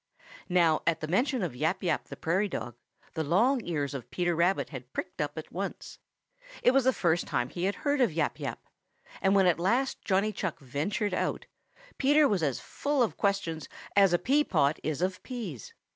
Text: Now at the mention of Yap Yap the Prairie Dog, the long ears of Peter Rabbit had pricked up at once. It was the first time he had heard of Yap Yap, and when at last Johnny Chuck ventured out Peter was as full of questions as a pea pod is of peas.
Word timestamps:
Now 0.49 0.81
at 0.87 0.99
the 0.99 1.07
mention 1.07 1.43
of 1.43 1.55
Yap 1.55 1.83
Yap 1.83 2.05
the 2.05 2.15
Prairie 2.15 2.47
Dog, 2.47 2.75
the 3.13 3.23
long 3.23 3.63
ears 3.63 3.93
of 3.93 4.09
Peter 4.09 4.35
Rabbit 4.35 4.69
had 4.69 4.91
pricked 4.93 5.21
up 5.21 5.37
at 5.37 5.51
once. 5.51 5.99
It 6.63 6.71
was 6.71 6.85
the 6.85 6.91
first 6.91 7.27
time 7.27 7.49
he 7.49 7.65
had 7.65 7.75
heard 7.75 8.01
of 8.01 8.11
Yap 8.11 8.39
Yap, 8.39 8.65
and 9.21 9.35
when 9.35 9.45
at 9.45 9.59
last 9.59 10.01
Johnny 10.03 10.31
Chuck 10.31 10.57
ventured 10.59 11.13
out 11.13 11.45
Peter 11.99 12.27
was 12.27 12.41
as 12.41 12.59
full 12.59 13.03
of 13.03 13.15
questions 13.15 13.69
as 13.95 14.11
a 14.11 14.17
pea 14.17 14.43
pod 14.43 14.79
is 14.81 15.03
of 15.03 15.21
peas. 15.21 15.75